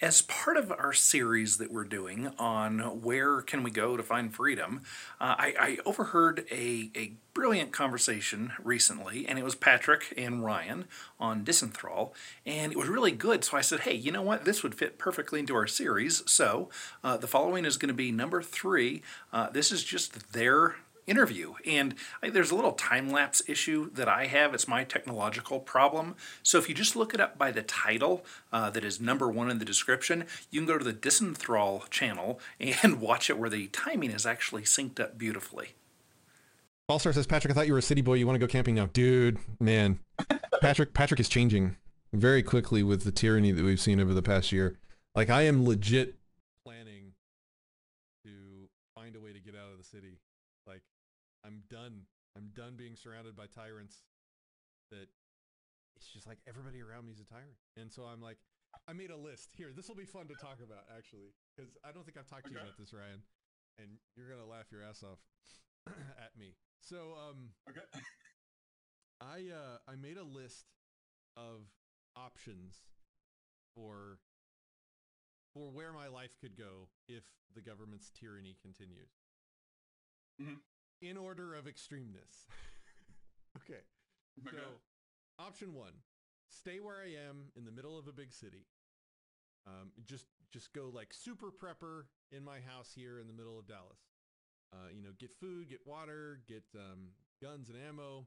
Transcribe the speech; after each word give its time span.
As 0.00 0.22
part 0.22 0.56
of 0.56 0.72
our 0.72 0.92
series 0.92 1.58
that 1.58 1.72
we're 1.72 1.84
doing 1.84 2.32
on 2.36 2.80
where 3.00 3.40
can 3.40 3.62
we 3.62 3.70
go 3.70 3.96
to 3.96 4.02
find 4.02 4.34
freedom, 4.34 4.82
uh, 5.20 5.36
I, 5.38 5.54
I 5.58 5.78
overheard 5.86 6.44
a, 6.50 6.90
a 6.96 7.12
brilliant 7.32 7.72
conversation 7.72 8.52
recently, 8.62 9.26
and 9.26 9.38
it 9.38 9.44
was 9.44 9.54
Patrick 9.54 10.12
and 10.16 10.44
Ryan 10.44 10.86
on 11.20 11.44
Disenthrall, 11.44 12.12
and 12.44 12.72
it 12.72 12.78
was 12.78 12.88
really 12.88 13.12
good. 13.12 13.44
So 13.44 13.56
I 13.56 13.60
said, 13.60 13.80
hey, 13.80 13.94
you 13.94 14.10
know 14.10 14.22
what? 14.22 14.44
This 14.44 14.64
would 14.64 14.74
fit 14.74 14.98
perfectly 14.98 15.38
into 15.40 15.54
our 15.54 15.68
series. 15.68 16.22
So 16.26 16.70
uh, 17.04 17.16
the 17.16 17.28
following 17.28 17.64
is 17.64 17.76
going 17.76 17.88
to 17.88 17.94
be 17.94 18.10
number 18.10 18.42
three. 18.42 19.00
Uh, 19.32 19.50
this 19.50 19.70
is 19.70 19.84
just 19.84 20.32
their 20.32 20.76
interview. 21.06 21.54
And 21.66 21.94
I, 22.22 22.30
there's 22.30 22.50
a 22.50 22.54
little 22.54 22.72
time 22.72 23.08
lapse 23.10 23.42
issue 23.48 23.90
that 23.92 24.08
I 24.08 24.26
have. 24.26 24.54
It's 24.54 24.68
my 24.68 24.84
technological 24.84 25.60
problem. 25.60 26.16
So 26.42 26.58
if 26.58 26.68
you 26.68 26.74
just 26.74 26.96
look 26.96 27.14
it 27.14 27.20
up 27.20 27.38
by 27.38 27.50
the 27.50 27.62
title 27.62 28.24
uh, 28.52 28.70
that 28.70 28.84
is 28.84 29.00
number 29.00 29.30
one 29.30 29.50
in 29.50 29.58
the 29.58 29.64
description, 29.64 30.26
you 30.50 30.60
can 30.60 30.66
go 30.66 30.78
to 30.78 30.84
the 30.84 30.92
Disenthrall 30.92 31.88
channel 31.90 32.40
and 32.60 33.00
watch 33.00 33.30
it 33.30 33.38
where 33.38 33.50
the 33.50 33.68
timing 33.68 34.10
is 34.10 34.26
actually 34.26 34.62
synced 34.62 35.00
up 35.00 35.18
beautifully. 35.18 35.74
Allstar 36.90 37.14
says, 37.14 37.26
Patrick, 37.26 37.50
I 37.50 37.54
thought 37.54 37.66
you 37.66 37.72
were 37.72 37.78
a 37.78 37.82
city 37.82 38.02
boy. 38.02 38.14
You 38.14 38.26
want 38.26 38.38
to 38.38 38.46
go 38.46 38.50
camping 38.50 38.74
now, 38.74 38.86
dude? 38.92 39.38
Man, 39.58 40.00
Patrick, 40.60 40.92
Patrick 40.92 41.18
is 41.18 41.30
changing 41.30 41.76
very 42.12 42.42
quickly 42.42 42.82
with 42.82 43.04
the 43.04 43.12
tyranny 43.12 43.52
that 43.52 43.64
we've 43.64 43.80
seen 43.80 44.00
over 44.00 44.12
the 44.12 44.22
past 44.22 44.52
year. 44.52 44.78
Like 45.14 45.30
I 45.30 45.42
am 45.42 45.64
legit 45.64 46.16
planning 46.64 47.12
to 48.24 48.68
find 48.94 49.16
a 49.16 49.20
way 49.20 49.32
to 49.32 49.40
get 49.40 49.54
out 49.54 49.72
of 49.72 49.78
the 49.78 49.84
city. 49.84 50.18
I'm 51.44 51.62
done. 51.68 52.02
I'm 52.36 52.50
done 52.54 52.74
being 52.76 52.96
surrounded 52.96 53.36
by 53.36 53.46
tyrants 53.46 54.02
that 54.90 55.06
it's 55.96 56.08
just 56.08 56.26
like 56.26 56.38
everybody 56.48 56.82
around 56.82 57.06
me 57.06 57.12
is 57.12 57.20
a 57.20 57.24
tyrant. 57.24 57.54
And 57.76 57.92
so 57.92 58.02
I'm 58.04 58.20
like, 58.20 58.38
I 58.88 58.92
made 58.92 59.10
a 59.10 59.16
list 59.16 59.50
here. 59.56 59.70
This 59.74 59.88
will 59.88 59.94
be 59.94 60.04
fun 60.04 60.26
to 60.28 60.34
talk 60.34 60.58
about 60.64 60.84
actually, 60.96 61.30
because 61.54 61.70
I 61.84 61.92
don't 61.92 62.04
think 62.04 62.16
I've 62.18 62.26
talked 62.26 62.46
to 62.46 62.50
you 62.52 62.58
about 62.58 62.76
this, 62.78 62.92
Ryan, 62.92 63.22
and 63.78 63.88
you're 64.16 64.28
gonna 64.28 64.46
laugh 64.48 64.66
your 64.72 64.82
ass 64.82 65.02
off 65.02 65.20
at 66.18 66.36
me. 66.38 66.54
So 66.80 67.14
um, 67.14 67.50
Okay. 67.70 67.86
I 69.20 69.46
uh, 69.54 69.78
I 69.88 69.94
made 69.94 70.16
a 70.18 70.24
list 70.24 70.66
of 71.36 71.70
options 72.16 72.82
for 73.76 74.18
for 75.54 75.70
where 75.70 75.92
my 75.92 76.08
life 76.08 76.36
could 76.40 76.56
go 76.58 76.88
if 77.08 77.22
the 77.54 77.62
government's 77.62 78.10
tyranny 78.10 78.56
continues. 78.60 79.10
Mhm. 80.42 80.58
In 81.02 81.16
order 81.16 81.54
of 81.54 81.64
extremeness. 81.64 82.46
okay. 83.58 83.80
Okay. 84.46 84.56
So, 84.56 84.62
option 85.38 85.74
one: 85.74 85.92
stay 86.48 86.80
where 86.80 86.96
I 86.96 87.28
am 87.28 87.50
in 87.56 87.64
the 87.64 87.72
middle 87.72 87.98
of 87.98 88.08
a 88.08 88.12
big 88.12 88.32
city. 88.32 88.66
Um, 89.66 89.90
just 90.06 90.26
just 90.52 90.72
go 90.72 90.90
like 90.92 91.12
super 91.12 91.50
prepper 91.50 92.04
in 92.30 92.44
my 92.44 92.58
house 92.60 92.92
here 92.94 93.18
in 93.18 93.26
the 93.26 93.32
middle 93.32 93.58
of 93.58 93.66
Dallas. 93.66 94.00
Uh, 94.72 94.90
you 94.94 95.02
know, 95.02 95.10
get 95.18 95.32
food, 95.32 95.68
get 95.68 95.80
water, 95.86 96.40
get 96.48 96.64
um, 96.74 97.10
guns 97.40 97.68
and 97.68 97.78
ammo, 97.78 98.26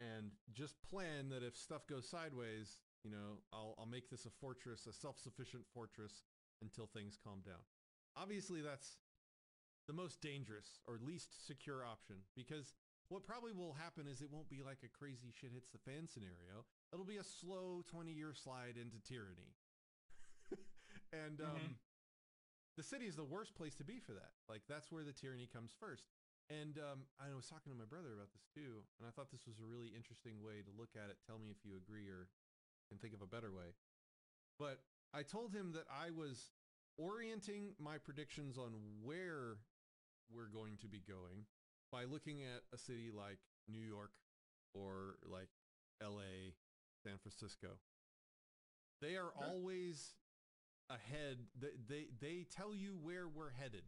and 0.00 0.30
just 0.52 0.74
plan 0.90 1.28
that 1.30 1.42
if 1.42 1.56
stuff 1.56 1.86
goes 1.86 2.08
sideways, 2.08 2.78
you 3.04 3.10
know, 3.10 3.38
I'll 3.52 3.74
I'll 3.78 3.86
make 3.86 4.10
this 4.10 4.24
a 4.26 4.30
fortress, 4.30 4.86
a 4.86 4.92
self-sufficient 4.92 5.64
fortress 5.72 6.24
until 6.62 6.86
things 6.86 7.18
calm 7.22 7.40
down. 7.44 7.62
Obviously, 8.16 8.60
that's 8.60 8.98
the 9.86 9.92
most 9.92 10.20
dangerous 10.20 10.80
or 10.86 10.98
least 11.04 11.46
secure 11.46 11.84
option 11.84 12.16
because 12.34 12.74
what 13.08 13.22
probably 13.24 13.52
will 13.52 13.74
happen 13.74 14.08
is 14.08 14.22
it 14.22 14.30
won't 14.32 14.48
be 14.48 14.62
like 14.64 14.80
a 14.82 14.88
crazy 14.88 15.28
shit 15.30 15.52
hits 15.52 15.68
the 15.68 15.78
fan 15.78 16.08
scenario. 16.08 16.64
It'll 16.92 17.04
be 17.04 17.18
a 17.18 17.24
slow 17.24 17.82
20 17.90 18.10
year 18.12 18.32
slide 18.32 18.76
into 18.80 18.96
tyranny. 19.04 19.52
and 21.12 21.40
um, 21.40 21.76
Mhm. 21.76 21.76
the 22.76 22.82
city 22.82 23.06
is 23.06 23.14
the 23.16 23.24
worst 23.24 23.54
place 23.54 23.74
to 23.76 23.84
be 23.84 24.00
for 24.00 24.12
that. 24.14 24.32
Like 24.48 24.62
that's 24.68 24.90
where 24.90 25.04
the 25.04 25.12
tyranny 25.12 25.46
comes 25.46 25.72
first. 25.78 26.08
And 26.50 26.76
um, 26.78 27.04
I 27.20 27.34
was 27.34 27.46
talking 27.46 27.72
to 27.72 27.78
my 27.78 27.84
brother 27.88 28.12
about 28.12 28.32
this 28.32 28.44
too, 28.52 28.84
and 29.00 29.08
I 29.08 29.10
thought 29.12 29.30
this 29.30 29.46
was 29.46 29.60
a 29.60 29.64
really 29.64 29.88
interesting 29.96 30.42
way 30.42 30.60
to 30.60 30.72
look 30.76 30.92
at 30.96 31.08
it. 31.08 31.16
Tell 31.26 31.38
me 31.38 31.48
if 31.48 31.64
you 31.64 31.76
agree 31.76 32.08
or 32.08 32.28
can 32.88 32.98
think 32.98 33.14
of 33.14 33.22
a 33.22 33.26
better 33.26 33.52
way. 33.52 33.72
But 34.58 34.80
I 35.14 35.22
told 35.22 35.52
him 35.52 35.72
that 35.72 35.86
I 35.88 36.10
was 36.10 36.52
orienting 36.98 37.74
my 37.78 37.96
predictions 37.98 38.58
on 38.58 38.72
where 39.02 39.56
we're 40.32 40.48
going 40.48 40.76
to 40.82 40.88
be 40.88 41.02
going 41.06 41.46
by 41.92 42.04
looking 42.04 42.42
at 42.42 42.62
a 42.72 42.78
city 42.78 43.10
like 43.14 43.38
New 43.68 43.80
York 43.82 44.12
or 44.74 45.16
like 45.26 45.48
LA, 46.02 46.54
San 47.02 47.18
Francisco. 47.22 47.78
They 49.00 49.16
are 49.16 49.30
always 49.36 50.14
ahead. 50.88 51.38
They, 51.58 51.74
they 51.88 52.04
they 52.20 52.46
tell 52.48 52.74
you 52.74 52.96
where 52.96 53.28
we're 53.28 53.50
headed. 53.52 53.84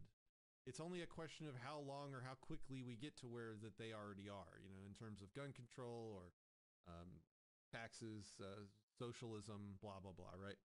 It's 0.67 0.79
only 0.83 1.01
a 1.01 1.07
question 1.07 1.47
of 1.47 1.55
how 1.63 1.79
long 1.79 2.11
or 2.13 2.21
how 2.21 2.35
quickly 2.35 2.83
we 2.83 2.97
get 2.99 3.15
to 3.23 3.27
where 3.27 3.55
that 3.63 3.79
they 3.79 3.95
already 3.95 4.27
are. 4.29 4.59
You 4.61 4.69
know, 4.69 4.83
in 4.85 4.93
terms 4.93 5.21
of 5.23 5.33
gun 5.33 5.55
control 5.55 6.11
or 6.13 6.35
um, 6.91 7.23
taxes, 7.71 8.35
uh, 8.43 8.67
socialism, 8.99 9.79
blah 9.81 9.99
blah 10.03 10.13
blah. 10.15 10.35
Right. 10.37 10.59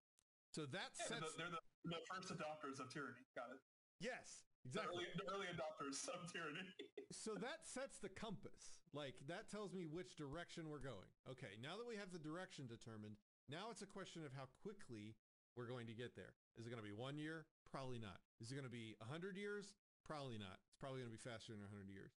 So 0.51 0.65
that 0.67 0.91
Yeah, 0.99 1.15
sets. 1.15 1.31
they're, 1.39 1.47
the, 1.47 1.63
they're 1.87 1.95
the 1.95 2.03
first 2.11 2.27
adopters 2.27 2.83
of 2.83 2.91
tyranny. 2.91 3.23
Got 3.37 3.55
it. 3.55 3.61
yes, 4.03 4.50
The 4.61 4.77
exactly. 4.77 4.93
early, 4.93 5.07
the 5.17 5.27
early 5.33 5.49
adopters 5.49 6.05
of 6.13 6.29
tyranny. 6.29 6.65
so 7.09 7.33
that 7.35 7.65
sets 7.65 7.97
the 7.97 8.13
compass. 8.13 8.81
Like 8.93 9.15
that 9.27 9.49
tells 9.49 9.73
me 9.73 9.87
which 9.89 10.15
direction 10.15 10.69
we're 10.69 10.83
going. 10.83 11.09
Okay, 11.25 11.57
now 11.63 11.79
that 11.79 11.87
we 11.87 11.97
have 11.97 12.13
the 12.13 12.21
direction 12.21 12.69
determined, 12.69 13.17
now 13.49 13.73
it's 13.73 13.81
a 13.81 13.89
question 13.89 14.21
of 14.21 14.31
how 14.37 14.45
quickly 14.61 15.17
we're 15.57 15.67
going 15.67 15.87
to 15.87 15.97
get 15.97 16.15
there. 16.15 16.37
Is 16.55 16.67
it 16.67 16.69
going 16.69 16.81
to 16.81 16.87
be 16.87 16.95
one 16.95 17.17
year? 17.17 17.49
Probably 17.67 17.99
not. 17.99 18.21
Is 18.39 18.51
it 18.51 18.55
going 18.55 18.67
to 18.67 18.71
be 18.71 18.95
a 19.01 19.07
hundred 19.07 19.35
years? 19.35 19.73
Probably 20.05 20.37
not. 20.37 20.61
It's 20.69 20.79
probably 20.79 21.01
going 21.01 21.11
to 21.11 21.17
be 21.17 21.23
faster 21.23 21.51
than 21.51 21.63
a 21.63 21.71
hundred 21.71 21.89
years. 21.91 22.13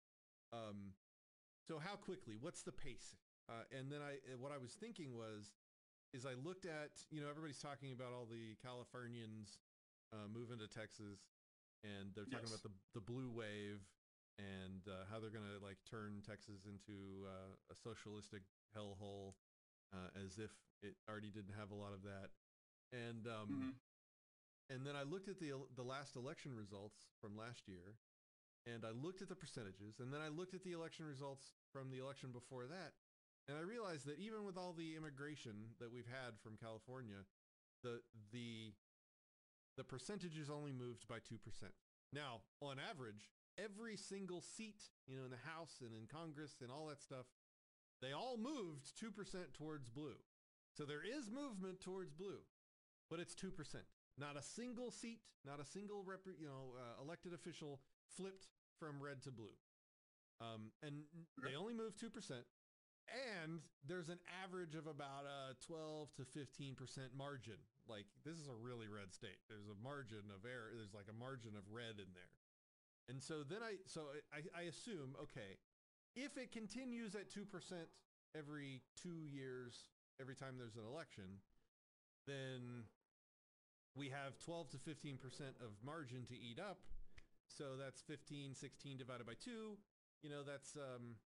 Um, 0.52 0.94
so 1.66 1.80
how 1.80 1.96
quickly? 1.96 2.36
What's 2.38 2.62
the 2.62 2.74
pace? 2.74 3.16
Uh, 3.48 3.64
and 3.72 3.90
then 3.90 4.00
I, 4.00 4.20
what 4.38 4.52
I 4.52 4.58
was 4.58 4.72
thinking 4.76 5.16
was, 5.16 5.52
is 6.14 6.24
I 6.24 6.38
looked 6.38 6.64
at, 6.64 6.94
you 7.10 7.20
know, 7.20 7.28
everybody's 7.28 7.58
talking 7.58 7.92
about 7.92 8.14
all 8.14 8.24
the 8.24 8.54
Californians 8.62 9.58
uh, 10.14 10.30
moving 10.30 10.62
to 10.62 10.68
Texas, 10.70 11.33
and 11.84 12.14
they're 12.14 12.26
talking 12.26 12.48
Yes. 12.48 12.50
about 12.50 12.62
the 12.64 12.72
the 12.94 13.00
blue 13.00 13.30
wave 13.30 13.80
and 14.38 14.88
uh, 14.88 15.04
how 15.10 15.20
they're 15.20 15.30
going 15.30 15.46
to 15.46 15.64
like 15.64 15.78
turn 15.84 16.22
Texas 16.26 16.66
into 16.66 17.26
uh, 17.28 17.54
a 17.70 17.76
socialistic 17.76 18.42
hellhole, 18.76 19.34
uh, 19.92 20.10
as 20.24 20.38
if 20.38 20.50
it 20.82 20.96
already 21.08 21.30
didn't 21.30 21.54
have 21.54 21.70
a 21.70 21.74
lot 21.74 21.92
of 21.92 22.02
that. 22.02 22.30
And 22.92 23.26
um, 23.26 23.48
Mhm. 23.50 23.78
and 24.70 24.86
then 24.86 24.96
I 24.96 25.02
looked 25.02 25.28
at 25.28 25.38
the 25.38 25.52
the 25.76 25.84
last 25.84 26.16
election 26.16 26.54
results 26.54 27.10
from 27.20 27.36
last 27.36 27.68
year, 27.68 27.98
and 28.66 28.84
I 28.84 28.90
looked 28.90 29.22
at 29.22 29.28
the 29.28 29.36
percentages, 29.36 30.00
and 30.00 30.12
then 30.12 30.20
I 30.20 30.28
looked 30.28 30.54
at 30.54 30.62
the 30.64 30.72
election 30.72 31.06
results 31.06 31.54
from 31.72 31.90
the 31.90 31.98
election 31.98 32.32
before 32.32 32.66
that, 32.66 32.94
and 33.48 33.56
I 33.58 33.60
realized 33.60 34.06
that 34.06 34.18
even 34.18 34.44
with 34.44 34.56
all 34.56 34.72
the 34.72 34.96
immigration 34.96 35.74
that 35.78 35.90
we've 35.92 36.08
had 36.08 36.40
from 36.42 36.56
California, 36.56 37.26
the 37.82 38.02
the 38.32 38.72
the 39.76 39.84
percentages 39.84 40.50
only 40.50 40.72
moved 40.72 41.08
by 41.08 41.16
2%. 41.16 41.38
Now, 42.12 42.42
on 42.60 42.76
average, 42.78 43.30
every 43.58 43.96
single 43.96 44.40
seat, 44.40 44.82
you 45.06 45.16
know, 45.16 45.24
in 45.24 45.30
the 45.30 45.50
House 45.50 45.80
and 45.80 45.94
in 45.94 46.06
Congress 46.06 46.56
and 46.62 46.70
all 46.70 46.86
that 46.86 47.02
stuff, 47.02 47.26
they 48.00 48.12
all 48.12 48.36
moved 48.36 48.92
2% 49.00 49.10
towards 49.54 49.88
blue. 49.88 50.18
So 50.76 50.84
there 50.84 51.02
is 51.02 51.30
movement 51.30 51.80
towards 51.80 52.12
blue, 52.12 52.42
but 53.10 53.20
it's 53.20 53.34
2%. 53.34 53.50
Not 54.18 54.36
a 54.36 54.42
single 54.42 54.90
seat, 54.90 55.20
not 55.44 55.60
a 55.60 55.64
single 55.64 56.02
rep, 56.04 56.20
you 56.38 56.46
know, 56.46 56.74
uh, 56.78 57.02
elected 57.02 57.32
official 57.32 57.80
flipped 58.16 58.46
from 58.78 59.02
red 59.02 59.22
to 59.22 59.30
blue. 59.30 59.54
Um, 60.40 60.70
and 60.82 61.02
they 61.42 61.56
only 61.56 61.74
moved 61.74 62.00
2%. 62.00 62.10
And 63.42 63.60
there's 63.86 64.08
an 64.08 64.18
average 64.42 64.74
of 64.74 64.86
about 64.86 65.26
a 65.26 65.54
12 65.66 66.08
to 66.16 66.22
15% 66.22 66.74
margin. 67.16 67.58
Like 67.88 68.06
this 68.24 68.36
is 68.36 68.48
a 68.48 68.56
really 68.56 68.88
red 68.88 69.12
state. 69.12 69.38
There's 69.48 69.68
a 69.68 69.78
margin 69.82 70.30
of 70.32 70.44
error. 70.44 70.72
There's 70.72 70.94
like 70.94 71.10
a 71.10 71.16
margin 71.16 71.56
of 71.56 71.64
red 71.68 72.00
in 72.00 72.10
there. 72.16 72.34
And 73.08 73.20
so 73.20 73.44
then 73.44 73.60
I, 73.60 73.76
so 73.84 74.08
I, 74.32 74.40
I 74.56 74.62
assume, 74.64 75.12
okay, 75.20 75.60
if 76.16 76.38
it 76.38 76.52
continues 76.52 77.14
at 77.14 77.28
2% 77.28 77.44
every 78.32 78.80
two 78.96 79.28
years, 79.28 79.92
every 80.20 80.34
time 80.34 80.56
there's 80.56 80.76
an 80.76 80.88
election, 80.88 81.44
then 82.26 82.88
we 83.94 84.08
have 84.08 84.38
12 84.40 84.70
to 84.70 84.76
15% 84.78 85.20
of 85.60 85.76
margin 85.84 86.24
to 86.32 86.34
eat 86.34 86.58
up. 86.58 86.78
So 87.46 87.76
that's 87.78 88.00
15, 88.00 88.54
16 88.54 88.96
divided 88.96 89.26
by 89.26 89.34
two. 89.36 89.76
You 90.22 90.30
know, 90.30 90.42
that's, 90.42 90.74
um, 90.76 91.20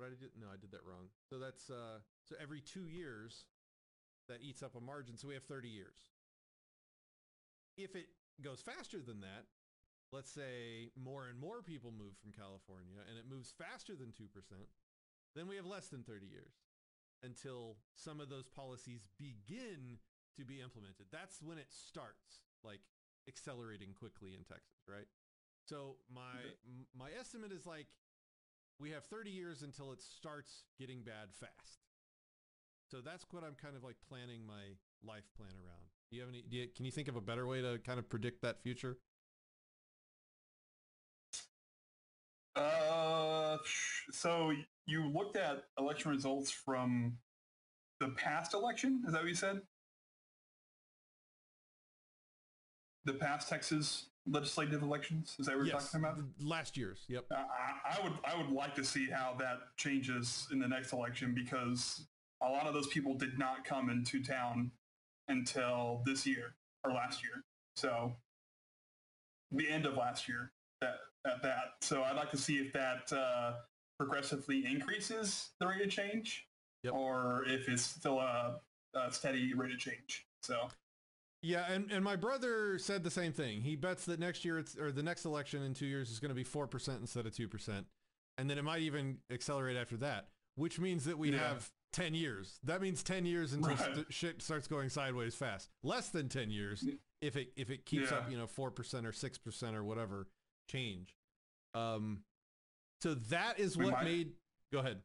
what 0.00 0.08
I 0.08 0.16
did? 0.16 0.32
No, 0.40 0.48
I 0.48 0.56
did 0.56 0.72
that 0.72 0.80
wrong. 0.88 1.12
So 1.28 1.38
that's 1.38 1.68
uh, 1.68 2.00
so 2.24 2.34
every 2.40 2.64
two 2.64 2.88
years, 2.88 3.44
that 4.30 4.42
eats 4.42 4.62
up 4.62 4.74
a 4.74 4.80
margin. 4.80 5.18
So 5.18 5.28
we 5.28 5.34
have 5.34 5.44
30 5.44 5.68
years. 5.68 5.98
If 7.76 7.94
it 7.94 8.06
goes 8.42 8.62
faster 8.62 9.02
than 9.02 9.20
that, 9.20 9.50
let's 10.12 10.30
say 10.30 10.90
more 10.96 11.26
and 11.26 11.38
more 11.38 11.62
people 11.62 11.92
move 11.92 12.14
from 12.22 12.32
California, 12.32 13.02
and 13.08 13.18
it 13.18 13.26
moves 13.28 13.52
faster 13.52 13.94
than 13.94 14.12
two 14.12 14.26
percent, 14.26 14.66
then 15.34 15.46
we 15.46 15.56
have 15.56 15.66
less 15.66 15.88
than 15.88 16.02
30 16.02 16.26
years 16.26 16.54
until 17.22 17.76
some 17.94 18.20
of 18.20 18.28
those 18.28 18.48
policies 18.48 19.06
begin 19.18 19.98
to 20.36 20.44
be 20.44 20.60
implemented. 20.60 21.06
That's 21.12 21.42
when 21.42 21.58
it 21.58 21.68
starts, 21.70 22.46
like 22.64 22.80
accelerating 23.28 23.92
quickly 23.94 24.34
in 24.34 24.44
Texas, 24.44 24.82
right? 24.88 25.06
So 25.66 25.96
my 26.12 26.56
my 26.96 27.10
estimate 27.18 27.52
is 27.52 27.66
like 27.66 27.86
we 28.80 28.90
have 28.90 29.04
30 29.04 29.30
years 29.30 29.62
until 29.62 29.92
it 29.92 30.00
starts 30.00 30.64
getting 30.78 31.02
bad 31.02 31.28
fast. 31.38 31.89
So 32.90 32.98
that's 33.04 33.24
what 33.30 33.44
I'm 33.44 33.54
kind 33.54 33.76
of 33.76 33.84
like 33.84 33.94
planning 34.08 34.40
my 34.44 34.74
life 35.06 35.22
plan 35.36 35.50
around. 35.64 35.86
Do 36.10 36.16
you 36.16 36.22
have 36.22 36.28
any? 36.28 36.42
Do 36.42 36.56
you, 36.56 36.66
can 36.74 36.84
you 36.84 36.90
think 36.90 37.06
of 37.06 37.14
a 37.14 37.20
better 37.20 37.46
way 37.46 37.62
to 37.62 37.78
kind 37.78 38.00
of 38.00 38.08
predict 38.08 38.42
that 38.42 38.60
future? 38.62 38.98
Uh, 42.56 43.58
so 44.10 44.52
you 44.86 45.08
looked 45.08 45.36
at 45.36 45.64
election 45.78 46.10
results 46.10 46.50
from 46.50 47.16
the 48.00 48.08
past 48.08 48.54
election? 48.54 49.02
Is 49.06 49.12
that 49.12 49.22
what 49.22 49.28
you 49.28 49.36
said? 49.36 49.60
The 53.04 53.14
past 53.14 53.48
Texas 53.48 54.06
legislative 54.26 54.82
elections? 54.82 55.36
Is 55.38 55.46
that 55.46 55.56
what 55.56 55.66
you're 55.66 55.74
yes, 55.74 55.92
talking 55.92 56.06
about? 56.06 56.18
last 56.40 56.76
year's. 56.76 57.04
Yep. 57.08 57.26
I 57.30 57.98
I 57.98 58.02
would 58.02 58.12
I 58.24 58.36
would 58.36 58.50
like 58.50 58.74
to 58.74 58.84
see 58.84 59.08
how 59.08 59.36
that 59.38 59.76
changes 59.76 60.48
in 60.50 60.58
the 60.58 60.68
next 60.68 60.92
election 60.92 61.32
because 61.36 62.04
a 62.42 62.48
lot 62.48 62.66
of 62.66 62.74
those 62.74 62.86
people 62.88 63.14
did 63.14 63.38
not 63.38 63.64
come 63.64 63.90
into 63.90 64.22
town 64.22 64.70
until 65.28 66.02
this 66.06 66.26
year 66.26 66.54
or 66.84 66.92
last 66.92 67.22
year. 67.22 67.44
So 67.76 68.12
the 69.50 69.68
end 69.68 69.86
of 69.86 69.96
last 69.96 70.28
year 70.28 70.52
that 70.80 70.96
at 71.26 71.42
that. 71.42 71.74
So 71.82 72.02
I'd 72.02 72.16
like 72.16 72.30
to 72.30 72.38
see 72.38 72.56
if 72.58 72.72
that 72.72 73.12
uh, 73.12 73.54
progressively 73.98 74.64
increases 74.66 75.50
the 75.60 75.66
rate 75.66 75.82
of 75.82 75.90
change 75.90 76.46
Yep. 76.82 76.94
or 76.94 77.44
if 77.46 77.68
it's 77.68 77.82
still 77.82 78.18
a, 78.20 78.58
a 78.94 79.12
steady 79.12 79.52
rate 79.52 79.72
of 79.72 79.78
change. 79.78 80.24
So 80.42 80.68
Yeah, 81.42 81.70
and, 81.70 81.90
and 81.92 82.02
my 82.02 82.16
brother 82.16 82.78
said 82.78 83.04
the 83.04 83.10
same 83.10 83.32
thing. 83.34 83.60
He 83.60 83.76
bets 83.76 84.06
that 84.06 84.18
next 84.18 84.46
year 84.46 84.58
it's 84.58 84.78
or 84.78 84.90
the 84.92 85.02
next 85.02 85.26
election 85.26 85.62
in 85.62 85.74
two 85.74 85.84
years 85.84 86.10
is 86.10 86.18
going 86.20 86.30
to 86.30 86.34
be 86.34 86.44
four 86.44 86.66
percent 86.66 87.00
instead 87.02 87.26
of 87.26 87.34
two 87.36 87.48
percent, 87.48 87.86
and 88.38 88.48
then 88.48 88.56
it 88.56 88.64
might 88.64 88.80
even 88.80 89.18
accelerate 89.30 89.76
after 89.76 89.98
that, 89.98 90.28
which 90.56 90.78
means 90.80 91.04
that 91.04 91.18
we 91.18 91.32
Yeah. 91.32 91.48
have 91.48 91.70
ten 91.92 92.14
years. 92.14 92.58
That 92.64 92.80
means 92.82 93.02
ten 93.02 93.24
years 93.26 93.52
until 93.52 93.70
Right. 93.74 93.78
st- 93.94 94.12
shit 94.12 94.42
starts 94.42 94.66
going 94.68 94.88
sideways 94.90 95.34
fast. 95.34 95.70
Less 95.82 96.08
than 96.10 96.28
ten 96.28 96.50
years 96.50 96.84
if 97.20 97.36
it 97.36 97.52
if 97.56 97.70
it 97.70 97.84
keeps 97.86 98.12
up, 98.12 98.30
you 98.30 98.36
know, 98.38 98.46
four 98.46 98.70
percent 98.70 99.06
or 99.06 99.12
six 99.12 99.38
percent 99.38 99.76
or 99.76 99.84
whatever 99.84 100.28
change. 100.68 101.16
Um, 101.74 102.24
so 103.02 103.14
that 103.14 103.58
is 103.58 103.76
We 103.76 103.84
what 103.86 103.94
might- 103.94 104.04
made. 104.04 104.32
Go 104.72 104.78
ahead. 104.80 105.02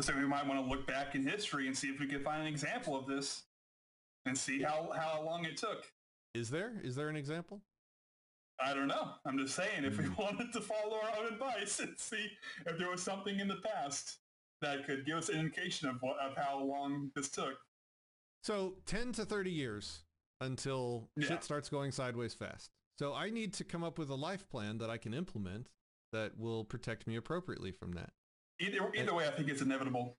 So 0.00 0.14
we 0.16 0.26
might 0.26 0.46
want 0.46 0.64
to 0.64 0.68
look 0.70 0.86
back 0.86 1.14
in 1.16 1.26
history 1.26 1.66
and 1.66 1.76
see 1.76 1.88
if 1.88 1.98
we 1.98 2.06
can 2.06 2.22
find 2.22 2.42
an 2.42 2.46
example 2.48 2.96
of 2.96 3.06
this 3.06 3.42
and 4.26 4.38
see 4.38 4.62
how, 4.62 4.92
how 4.96 5.22
long 5.22 5.44
it 5.44 5.56
took. 5.56 5.90
Is 6.34 6.50
there 6.50 6.80
is 6.84 6.94
there 6.94 7.08
an 7.08 7.16
example? 7.16 7.62
I 8.60 8.74
don't 8.74 8.88
know. 8.88 9.14
I'm 9.24 9.38
just 9.38 9.54
saying 9.54 9.84
if 9.84 9.98
we 9.98 10.04
Hmm. 10.04 10.14
wanted 10.22 10.52
to 10.52 10.60
follow 10.60 11.00
our 11.02 11.16
own 11.18 11.32
advice 11.32 11.78
and 11.80 11.98
see 11.98 12.30
if 12.66 12.76
there 12.78 12.88
was 12.90 13.02
something 13.02 13.38
in 13.40 13.46
the 13.48 13.56
past 13.56 14.18
that 14.60 14.86
could 14.86 15.06
give 15.06 15.16
us 15.18 15.28
an 15.28 15.38
indication 15.38 15.88
of 15.88 15.96
what 16.00 16.18
of 16.18 16.36
how 16.36 16.62
long 16.62 17.10
this 17.14 17.28
took. 17.30 17.54
So 18.42 18.76
10 18.86 19.12
to 19.12 19.24
30 19.24 19.50
years 19.50 20.04
until 20.40 21.08
Yeah. 21.16 21.28
shit 21.28 21.44
starts 21.44 21.68
going 21.68 21.92
sideways 21.92 22.34
fast. 22.34 22.70
So 22.98 23.14
I 23.14 23.30
need 23.30 23.52
to 23.54 23.64
come 23.64 23.84
up 23.84 23.98
with 23.98 24.10
a 24.10 24.14
life 24.14 24.48
plan 24.48 24.78
that 24.78 24.90
I 24.90 24.98
can 24.98 25.14
implement 25.14 25.68
that 26.12 26.36
will 26.38 26.64
protect 26.64 27.06
me 27.06 27.16
appropriately 27.16 27.70
from 27.72 27.92
that. 27.92 28.12
Either 28.60 28.92
either 28.94 29.14
way, 29.14 29.28
I 29.28 29.30
think 29.30 29.48
it's 29.48 29.62
inevitable. 29.62 30.16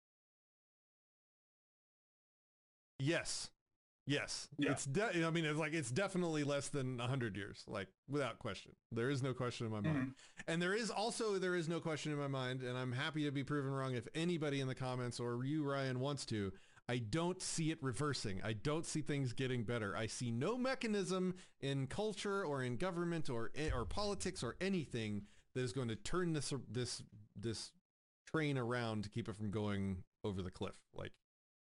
Yes. 3.00 3.50
Yes. 4.10 4.50
Yeah. 4.58 4.72
It's 4.72 4.86
de- 4.86 5.24
I 5.26 5.30
mean 5.30 5.46
it's 5.46 5.60
like 5.60 5.74
it's 5.74 5.92
definitely 5.92 6.44
less 6.44 6.70
than 6.70 6.98
100 6.98 7.38
years, 7.38 7.64
like 7.68 7.88
without 8.10 8.40
question. 8.40 8.72
There 8.92 9.12
is 9.12 9.22
no 9.22 9.34
question 9.36 9.68
in 9.68 9.72
my 9.72 9.82
mind. 9.82 9.98
Mhm. 9.98 10.14
And 10.48 10.60
there 10.62 10.74
is 10.74 10.90
also 10.90 11.38
there 11.38 11.56
is 11.56 11.70
no 11.70 11.80
question 11.80 12.12
in 12.12 12.18
my 12.18 12.28
mind 12.28 12.64
and 12.64 12.76
I'm 12.76 12.92
happy 12.92 13.24
to 13.26 13.32
be 13.32 13.44
proven 13.44 13.72
wrong 13.72 13.94
if 13.94 14.08
anybody 14.16 14.62
in 14.62 14.68
the 14.68 14.74
comments 14.76 15.20
or 15.20 15.44
you 15.46 15.64
Ryan 15.64 16.00
wants 16.00 16.26
to. 16.28 16.52
I 16.90 16.98
don't 16.98 17.40
see 17.40 17.70
it 17.70 17.78
reversing. 17.84 18.42
I 18.44 18.54
don't 18.54 18.84
see 18.84 19.02
things 19.02 19.32
getting 19.32 19.64
better. 19.64 19.96
I 19.96 20.08
see 20.08 20.32
no 20.32 20.58
mechanism 20.58 21.36
in 21.62 21.86
culture 21.86 22.44
or 22.44 22.64
in 22.64 22.78
government 22.78 23.30
or 23.30 23.52
or 23.76 23.86
politics 23.86 24.42
or 24.42 24.56
anything 24.60 25.28
that 25.54 25.62
is 25.62 25.72
going 25.72 25.90
to 25.90 25.96
turn 25.96 26.34
this 26.34 26.52
this 26.68 27.04
this 27.36 27.72
train 28.26 28.58
around 28.58 29.04
to 29.04 29.10
keep 29.12 29.30
it 29.30 29.36
from 29.36 29.52
going 29.52 30.04
over 30.24 30.42
the 30.42 30.50
cliff. 30.50 30.74
Like 30.96 31.12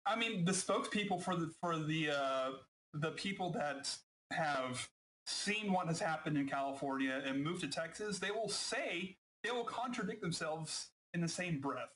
I 0.07 0.17
mean, 0.17 0.45
the 0.45 0.53
spokespeople 0.53 1.23
for 1.23 1.37
the 1.37 1.51
for 1.61 1.79
the 1.79 2.11
uh, 2.11 2.51
the 2.95 3.11
people 3.13 3.51
that 3.53 3.95
have 4.33 4.89
seen 5.27 5.73
what 5.73 5.89
has 5.89 5.99
happened 5.99 6.39
in 6.39 6.49
California 6.49 7.23
and 7.27 7.43
moved 7.43 7.63
to 7.63 7.69
Texas, 7.69 8.19
they 8.19 8.31
will 8.31 8.49
say 8.49 9.17
they 9.43 9.51
will 9.51 9.65
contradict 9.65 10.23
themselves 10.23 10.89
in 11.15 11.21
the 11.21 11.29
same 11.29 11.61
breath. 11.61 11.91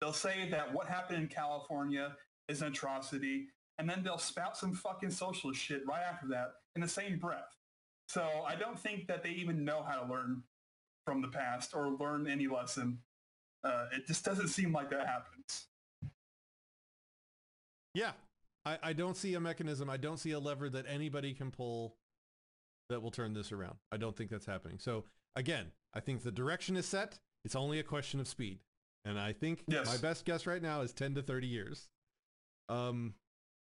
They'll 0.00 0.12
say 0.12 0.48
that 0.50 0.72
what 0.72 0.86
happened 0.86 1.22
in 1.22 1.28
California 1.28 2.16
is 2.48 2.62
an 2.62 2.68
atrocity, 2.68 3.48
and 3.78 3.88
then 3.88 4.02
they'll 4.02 4.18
spout 4.18 4.56
some 4.56 4.72
fucking 4.72 5.10
socialist 5.10 5.60
shit 5.60 5.82
right 5.86 6.02
after 6.02 6.28
that 6.28 6.52
in 6.76 6.82
the 6.82 6.88
same 6.88 7.18
breath. 7.18 7.56
So 8.08 8.22
I 8.46 8.54
don't 8.54 8.78
think 8.78 9.08
that 9.08 9.22
they 9.22 9.30
even 9.30 9.64
know 9.64 9.82
how 9.82 10.00
to 10.00 10.08
learn 10.08 10.42
from 11.04 11.22
the 11.22 11.28
past 11.28 11.74
or 11.74 11.90
learn 11.90 12.28
any 12.28 12.46
lesson. 12.46 12.98
Uh, 13.64 13.86
it 13.92 14.06
just 14.06 14.24
doesn't 14.24 14.48
seem 14.48 14.72
like 14.72 14.90
that 14.90 15.06
happens. 15.06 15.66
Yeah, 17.96 18.12
I, 18.66 18.78
I 18.82 18.92
don't 18.92 19.16
see 19.16 19.32
a 19.34 19.40
mechanism. 19.40 19.88
I 19.88 19.96
don't 19.96 20.18
see 20.18 20.32
a 20.32 20.38
lever 20.38 20.68
that 20.68 20.84
anybody 20.86 21.32
can 21.32 21.50
pull 21.50 21.96
that 22.90 23.00
will 23.02 23.10
turn 23.10 23.32
this 23.32 23.52
around. 23.52 23.76
I 23.90 23.96
don't 23.96 24.14
think 24.14 24.28
that's 24.28 24.44
happening. 24.44 24.78
So 24.78 25.04
again, 25.34 25.72
I 25.94 26.00
think 26.00 26.22
the 26.22 26.30
direction 26.30 26.76
is 26.76 26.84
set. 26.84 27.18
It's 27.46 27.56
only 27.56 27.78
a 27.78 27.82
question 27.82 28.20
of 28.20 28.28
speed. 28.28 28.58
And 29.06 29.18
I 29.18 29.32
think 29.32 29.64
Yes. 29.66 29.86
my 29.86 29.96
best 29.96 30.26
guess 30.26 30.46
right 30.46 30.60
now 30.60 30.82
is 30.82 30.92
10 30.92 31.14
to 31.14 31.22
30 31.22 31.46
years. 31.46 31.88
Um, 32.68 33.14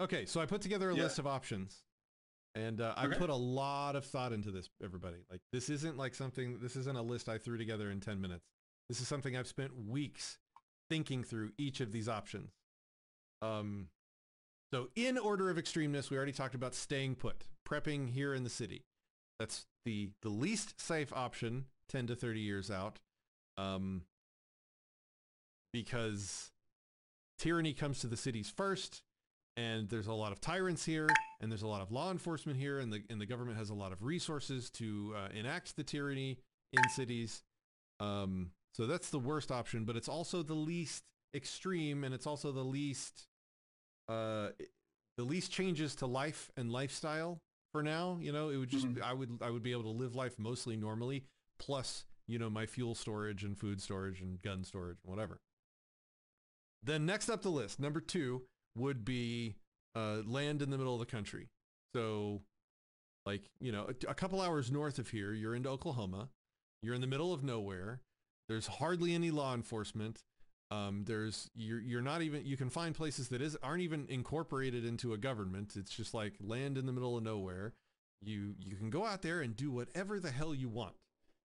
okay, 0.01 0.25
so 0.25 0.41
I 0.41 0.45
put 0.45 0.61
together 0.61 0.89
a 0.89 0.95
Yeah. 0.95 1.03
list 1.03 1.19
of 1.19 1.25
options. 1.27 1.83
And 2.53 2.81
uh, 2.81 2.95
I 2.97 3.05
Okay. 3.05 3.17
put 3.17 3.29
a 3.29 3.35
lot 3.35 3.95
of 3.95 4.03
thought 4.03 4.33
into 4.33 4.51
this, 4.51 4.69
everybody. 4.83 5.23
Like 5.31 5.41
this 5.53 5.69
isn't 5.69 5.95
like 5.95 6.13
something, 6.15 6.59
this 6.59 6.75
isn't 6.75 6.97
a 6.97 7.01
list 7.01 7.29
I 7.29 7.37
threw 7.37 7.57
together 7.57 7.89
in 7.91 8.01
10 8.01 8.19
minutes. 8.19 8.43
This 8.89 8.99
is 8.99 9.07
something 9.07 9.37
I've 9.37 9.47
spent 9.47 9.73
weeks 9.87 10.37
thinking 10.89 11.23
through 11.23 11.53
each 11.57 11.79
of 11.79 11.93
these 11.93 12.09
options. 12.09 12.51
Um, 13.41 13.87
so 14.73 14.89
in 14.95 15.17
order 15.17 15.49
of 15.49 15.57
extremeness, 15.57 16.09
we 16.09 16.17
already 16.17 16.31
talked 16.31 16.55
about 16.55 16.75
staying 16.75 17.15
put, 17.15 17.47
prepping 17.67 18.09
here 18.09 18.33
in 18.33 18.43
the 18.43 18.49
city. 18.49 18.83
That's 19.39 19.65
the 19.85 20.09
the 20.21 20.29
least 20.29 20.81
safe 20.81 21.13
option, 21.13 21.65
10 21.89 22.07
to 22.07 22.15
30 22.15 22.39
years 22.39 22.71
out. 22.71 22.99
Um, 23.57 24.03
because 25.73 26.51
tyranny 27.37 27.73
comes 27.73 27.99
to 27.99 28.07
the 28.07 28.17
cities 28.17 28.51
first, 28.55 29.03
and 29.55 29.89
there's 29.89 30.07
a 30.07 30.13
lot 30.13 30.31
of 30.31 30.41
tyrants 30.41 30.85
here, 30.85 31.07
and 31.39 31.51
there's 31.51 31.61
a 31.61 31.67
lot 31.67 31.81
of 31.81 31.91
law 31.91 32.11
enforcement 32.11 32.59
here, 32.59 32.79
and 32.79 32.91
the 32.91 33.03
and 33.09 33.21
the 33.21 33.25
government 33.25 33.57
has 33.57 33.69
a 33.69 33.75
lot 33.75 33.91
of 33.91 34.03
resources 34.03 34.69
to 34.71 35.15
uh, 35.15 35.29
enact 35.33 35.75
the 35.75 35.83
tyranny 35.83 36.39
in 36.73 36.89
cities. 36.89 37.43
Um, 37.99 38.51
so 38.73 38.85
that's 38.85 39.09
the 39.09 39.19
worst 39.19 39.51
option, 39.51 39.85
but 39.85 39.95
it's 39.95 40.09
also 40.09 40.43
the 40.43 40.53
least 40.53 41.03
extreme, 41.33 42.03
and 42.03 42.13
it's 42.13 42.27
also 42.27 42.51
the 42.51 42.63
least 42.63 43.27
uh, 44.09 44.49
the 45.17 45.23
least 45.23 45.51
changes 45.51 45.95
to 45.95 46.05
life 46.05 46.51
and 46.57 46.71
lifestyle 46.71 47.41
for 47.71 47.83
now. 47.83 48.17
You 48.21 48.31
know, 48.31 48.49
it 48.49 48.57
would 48.57 48.69
just 48.69 48.87
Mhm. 48.87 49.01
I 49.01 49.13
would 49.13 49.37
I 49.41 49.49
would 49.49 49.63
be 49.63 49.71
able 49.71 49.83
to 49.83 49.89
live 49.89 50.15
life 50.15 50.37
mostly 50.39 50.75
normally, 50.77 51.25
plus 51.59 52.05
you 52.27 52.37
know 52.39 52.49
my 52.49 52.65
fuel 52.65 52.95
storage 52.95 53.43
and 53.43 53.57
food 53.57 53.81
storage 53.81 54.21
and 54.21 54.41
gun 54.41 54.63
storage 54.63 54.97
and 55.03 55.09
whatever. 55.09 55.39
Then 56.83 57.05
next 57.05 57.29
up 57.29 57.41
the 57.41 57.49
list, 57.51 57.79
number 57.79 57.99
two 57.99 58.43
would 58.75 59.03
be 59.03 59.55
uh, 59.95 60.21
land 60.25 60.61
in 60.61 60.69
the 60.69 60.77
middle 60.77 60.93
of 60.93 60.99
the 60.99 61.05
country. 61.05 61.49
So, 61.95 62.43
like 63.25 63.49
you 63.59 63.71
know, 63.71 63.89
a, 63.89 64.11
a 64.11 64.13
couple 64.13 64.39
hours 64.41 64.71
north 64.71 64.99
of 64.99 65.09
here, 65.09 65.33
you're 65.33 65.55
into 65.55 65.69
Oklahoma. 65.69 66.29
You're 66.83 66.93
in 66.93 67.01
the 67.01 67.07
middle 67.07 67.33
of 67.33 67.43
nowhere. 67.43 68.01
There's 68.47 68.67
hardly 68.67 69.13
any 69.13 69.31
law 69.31 69.53
enforcement. 69.55 70.23
Um, 70.69 71.03
there's 71.05 71.49
you're 71.55 71.79
you're 71.79 72.01
not 72.01 72.21
even 72.21 72.45
you 72.45 72.57
can 72.57 72.69
find 72.69 72.93
places 72.93 73.29
that 73.29 73.41
is 73.41 73.57
aren't 73.63 73.81
even 73.81 74.05
incorporated 74.09 74.83
into 74.83 75.13
a 75.13 75.17
government. 75.17 75.73
It's 75.77 75.91
just 75.91 76.13
like 76.13 76.33
land 76.41 76.77
in 76.77 76.85
the 76.85 76.91
middle 76.91 77.17
of 77.17 77.23
nowhere. 77.23 77.73
You 78.21 78.55
you 78.59 78.75
can 78.75 78.89
go 78.89 79.05
out 79.05 79.21
there 79.21 79.41
and 79.41 79.55
do 79.55 79.71
whatever 79.71 80.19
the 80.19 80.31
hell 80.31 80.53
you 80.53 80.67
want. 80.67 80.95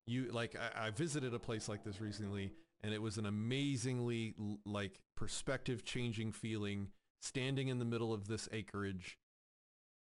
You 0.06 0.32
like 0.32 0.56
I, 0.56 0.86
I 0.86 0.90
visited 0.90 1.34
a 1.34 1.38
place 1.38 1.68
like 1.68 1.84
this 1.84 2.00
recently, 2.00 2.52
and 2.82 2.92
it 2.92 3.00
was 3.00 3.16
an 3.16 3.26
amazingly 3.26 4.34
like 4.64 5.00
perspective 5.16 5.84
changing 5.84 6.32
feeling. 6.32 6.88
Standing 7.20 7.68
in 7.68 7.78
the 7.78 7.84
middle 7.84 8.12
of 8.12 8.26
this 8.26 8.48
acreage, 8.50 9.16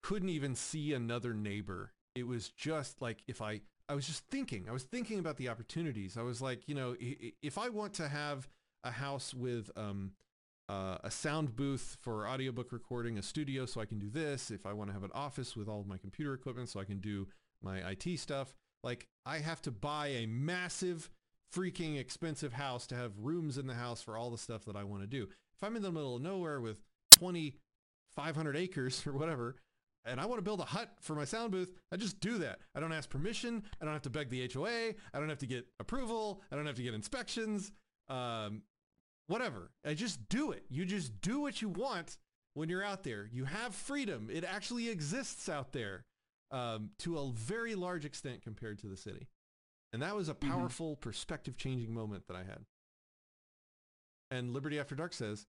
couldn't 0.02 0.30
even 0.30 0.56
see 0.56 0.92
another 0.92 1.34
neighbor. 1.34 1.92
It 2.16 2.26
was 2.26 2.48
just 2.48 3.00
like 3.00 3.22
if 3.28 3.40
I 3.40 3.60
I 3.88 3.94
was 3.94 4.06
just 4.06 4.24
thinking. 4.28 4.66
I 4.68 4.72
was 4.72 4.82
thinking 4.82 5.20
about 5.20 5.36
the 5.36 5.48
opportunities. 5.48 6.16
I 6.16 6.22
was 6.22 6.40
like, 6.40 6.66
you 6.66 6.74
know, 6.74 6.96
if 6.98 7.58
I 7.58 7.68
want 7.68 7.94
to 7.94 8.08
have 8.08 8.48
a 8.84 8.90
house 8.90 9.34
with 9.34 9.70
um 9.76 10.12
uh, 10.68 10.96
a 11.04 11.10
sound 11.10 11.54
booth 11.54 11.98
for 12.00 12.26
audiobook 12.26 12.72
recording, 12.72 13.18
a 13.18 13.22
studio 13.22 13.66
so 13.66 13.80
I 13.80 13.84
can 13.84 13.98
do 13.98 14.08
this. 14.08 14.50
If 14.50 14.64
I 14.64 14.72
want 14.72 14.88
to 14.88 14.94
have 14.94 15.02
an 15.02 15.10
office 15.12 15.54
with 15.54 15.68
all 15.68 15.80
of 15.80 15.86
my 15.86 15.98
computer 15.98 16.32
equipment 16.32 16.68
so 16.68 16.80
I 16.80 16.84
can 16.84 16.98
do 16.98 17.28
my 17.62 17.78
IT 17.90 18.18
stuff. 18.18 18.54
Like 18.82 19.08
I 19.26 19.38
have 19.38 19.60
to 19.62 19.70
buy 19.70 20.08
a 20.08 20.26
massive 20.26 21.10
freaking 21.54 21.98
expensive 21.98 22.54
house 22.54 22.86
to 22.86 22.94
have 22.94 23.12
rooms 23.18 23.58
in 23.58 23.66
the 23.66 23.74
house 23.74 24.02
for 24.02 24.16
all 24.16 24.30
the 24.30 24.38
stuff 24.38 24.64
that 24.64 24.76
I 24.76 24.84
want 24.84 25.02
to 25.02 25.06
do. 25.06 25.24
If 25.24 25.62
I'm 25.62 25.76
in 25.76 25.82
the 25.82 25.92
middle 25.92 26.16
of 26.16 26.22
nowhere 26.22 26.60
with 26.60 26.80
20, 27.12 27.54
500 28.14 28.56
acres 28.56 29.06
or 29.06 29.12
whatever, 29.12 29.56
and 30.04 30.20
I 30.20 30.26
want 30.26 30.38
to 30.38 30.42
build 30.42 30.60
a 30.60 30.64
hut 30.64 30.90
for 31.00 31.14
my 31.14 31.24
sound 31.24 31.52
booth, 31.52 31.72
I 31.92 31.96
just 31.96 32.18
do 32.18 32.38
that. 32.38 32.58
I 32.74 32.80
don't 32.80 32.92
ask 32.92 33.08
permission. 33.08 33.62
I 33.80 33.84
don't 33.84 33.94
have 33.94 34.02
to 34.02 34.10
beg 34.10 34.30
the 34.30 34.50
HOA. 34.52 34.94
I 35.14 35.18
don't 35.18 35.28
have 35.28 35.38
to 35.38 35.46
get 35.46 35.66
approval. 35.78 36.40
I 36.50 36.56
don't 36.56 36.66
have 36.66 36.76
to 36.76 36.82
get 36.82 36.94
inspections. 36.94 37.70
Um, 38.08 38.62
whatever. 39.32 39.70
I 39.84 39.94
just 39.94 40.28
do 40.28 40.52
it. 40.52 40.64
You 40.68 40.84
just 40.84 41.20
do 41.22 41.40
what 41.40 41.62
you 41.62 41.70
want 41.70 42.18
when 42.52 42.68
you're 42.68 42.84
out 42.84 43.02
there. 43.02 43.28
You 43.32 43.46
have 43.46 43.74
freedom. 43.74 44.28
It 44.30 44.44
actually 44.44 44.90
exists 44.90 45.48
out 45.48 45.72
there 45.72 46.04
um, 46.50 46.90
to 46.98 47.18
a 47.18 47.32
very 47.32 47.74
large 47.74 48.04
extent 48.04 48.42
compared 48.42 48.78
to 48.80 48.88
the 48.88 48.96
city. 48.96 49.28
And 49.92 50.02
that 50.02 50.14
was 50.14 50.28
a 50.28 50.34
powerful 50.34 50.92
mm-hmm. 50.92 51.00
perspective 51.00 51.56
changing 51.56 51.94
moment 51.94 52.26
that 52.28 52.36
I 52.36 52.44
had. 52.44 52.60
And 54.30 54.52
Liberty 54.52 54.78
After 54.78 54.94
Dark 54.94 55.14
says, 55.14 55.46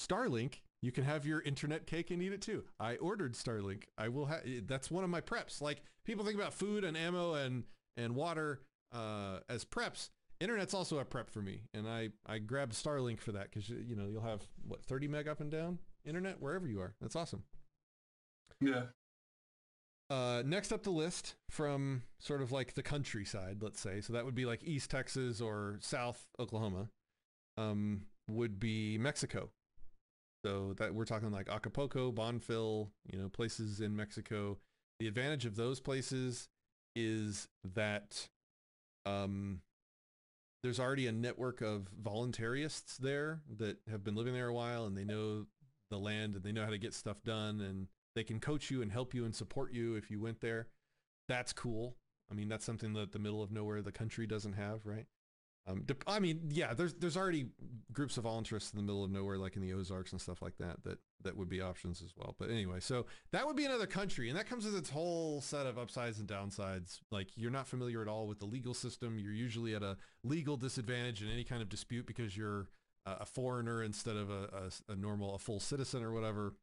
Starlink, 0.00 0.60
you 0.80 0.90
can 0.90 1.04
have 1.04 1.26
your 1.26 1.42
internet 1.42 1.86
cake 1.86 2.10
and 2.10 2.22
eat 2.22 2.32
it 2.32 2.40
too. 2.40 2.64
I 2.80 2.96
ordered 2.96 3.34
Starlink. 3.34 3.84
I 3.98 4.08
will 4.08 4.26
have, 4.26 4.42
that's 4.66 4.90
one 4.90 5.04
of 5.04 5.10
my 5.10 5.20
preps. 5.20 5.60
Like 5.60 5.82
people 6.04 6.24
think 6.24 6.36
about 6.36 6.54
food 6.54 6.82
and 6.82 6.96
ammo 6.96 7.34
and, 7.34 7.64
and 7.96 8.14
water 8.14 8.60
uh, 8.92 9.40
as 9.50 9.64
preps. 9.66 10.08
Internet's 10.40 10.74
also 10.74 10.98
a 10.98 11.04
prep 11.04 11.30
for 11.30 11.42
me. 11.42 11.62
And 11.74 11.88
I, 11.88 12.10
I 12.26 12.38
grabbed 12.38 12.74
Starlink 12.74 13.20
for 13.20 13.32
that 13.32 13.50
because, 13.50 13.68
you 13.68 13.96
know, 13.96 14.06
you'll 14.10 14.22
have 14.22 14.42
what, 14.66 14.84
30 14.84 15.08
meg 15.08 15.28
up 15.28 15.40
and 15.40 15.50
down 15.50 15.78
internet 16.04 16.40
wherever 16.40 16.66
you 16.66 16.80
are. 16.80 16.94
That's 17.00 17.16
awesome. 17.16 17.42
Yeah. 18.60 18.84
Uh, 20.10 20.42
next 20.44 20.72
up 20.72 20.82
the 20.82 20.90
list 20.90 21.34
from 21.50 22.02
sort 22.18 22.40
of 22.40 22.50
like 22.50 22.74
the 22.74 22.82
countryside, 22.82 23.58
let's 23.60 23.80
say. 23.80 24.00
So 24.00 24.14
that 24.14 24.24
would 24.24 24.34
be 24.34 24.46
like 24.46 24.64
East 24.64 24.90
Texas 24.90 25.40
or 25.40 25.76
South 25.80 26.26
Oklahoma. 26.40 26.88
Um, 27.56 28.02
would 28.28 28.60
be 28.60 28.98
Mexico. 28.98 29.50
So 30.44 30.74
that 30.78 30.94
we're 30.94 31.04
talking 31.04 31.30
like 31.30 31.48
Acapulco, 31.48 32.12
Bonfil, 32.12 32.88
you 33.10 33.18
know, 33.18 33.28
places 33.28 33.80
in 33.80 33.96
Mexico. 33.96 34.58
The 35.00 35.08
advantage 35.08 35.44
of 35.44 35.56
those 35.56 35.80
places 35.80 36.48
is 36.94 37.48
that 37.74 38.28
um, 39.04 39.60
there's 40.62 40.80
already 40.80 41.06
a 41.06 41.12
network 41.12 41.60
of 41.60 41.88
voluntarists 42.02 42.96
there 42.96 43.40
that 43.58 43.78
have 43.90 44.02
been 44.02 44.14
living 44.14 44.34
there 44.34 44.48
a 44.48 44.54
while 44.54 44.86
and 44.86 44.96
they 44.96 45.04
know 45.04 45.46
the 45.90 45.98
land 45.98 46.34
and 46.34 46.44
they 46.44 46.52
know 46.52 46.64
how 46.64 46.70
to 46.70 46.78
get 46.78 46.94
stuff 46.94 47.22
done 47.22 47.60
and 47.60 47.86
they 48.14 48.24
can 48.24 48.40
coach 48.40 48.70
you 48.70 48.82
and 48.82 48.90
help 48.90 49.14
you 49.14 49.24
and 49.24 49.34
support 49.34 49.72
you 49.72 49.94
if 49.94 50.10
you 50.10 50.20
went 50.20 50.40
there. 50.40 50.68
That's 51.28 51.52
cool. 51.52 51.96
I 52.30 52.34
mean, 52.34 52.48
that's 52.48 52.64
something 52.64 52.92
that 52.94 53.12
the 53.12 53.18
middle 53.18 53.42
of 53.42 53.52
nowhere, 53.52 53.82
the 53.82 53.92
country 53.92 54.26
doesn't 54.26 54.54
have, 54.54 54.84
right? 54.84 55.06
Um, 55.68 55.84
I 56.06 56.18
mean, 56.18 56.48
yeah, 56.50 56.72
there's 56.72 56.94
there's 56.94 57.16
already 57.16 57.46
groups 57.92 58.16
of 58.16 58.24
volunteers 58.24 58.70
in 58.72 58.78
the 58.78 58.82
middle 58.82 59.04
of 59.04 59.10
nowhere, 59.10 59.36
like 59.36 59.54
in 59.54 59.62
the 59.62 59.74
Ozarks 59.74 60.12
and 60.12 60.20
stuff 60.20 60.40
like 60.40 60.56
that, 60.58 60.82
that 60.84 60.98
that 61.24 61.36
would 61.36 61.48
be 61.48 61.60
options 61.60 62.00
as 62.02 62.14
well. 62.16 62.34
But 62.38 62.50
anyway, 62.50 62.80
so 62.80 63.06
that 63.32 63.46
would 63.46 63.56
be 63.56 63.66
another 63.66 63.86
country, 63.86 64.30
and 64.30 64.38
that 64.38 64.48
comes 64.48 64.64
with 64.64 64.76
its 64.76 64.88
whole 64.88 65.42
set 65.42 65.66
of 65.66 65.76
upsides 65.76 66.18
and 66.18 66.28
downsides. 66.28 67.00
Like 67.10 67.28
you're 67.36 67.50
not 67.50 67.66
familiar 67.66 68.00
at 68.00 68.08
all 68.08 68.26
with 68.26 68.38
the 68.38 68.46
legal 68.46 68.72
system. 68.72 69.18
You're 69.18 69.32
usually 69.32 69.74
at 69.74 69.82
a 69.82 69.98
legal 70.24 70.56
disadvantage 70.56 71.22
in 71.22 71.28
any 71.28 71.44
kind 71.44 71.60
of 71.60 71.68
dispute 71.68 72.06
because 72.06 72.36
you're 72.36 72.68
a 73.04 73.26
foreigner 73.26 73.82
instead 73.82 74.16
of 74.16 74.30
a, 74.30 74.70
a, 74.88 74.92
a 74.92 74.96
normal, 74.96 75.34
a 75.34 75.38
full 75.38 75.60
citizen 75.60 76.02
or 76.02 76.12
whatever. 76.12 76.54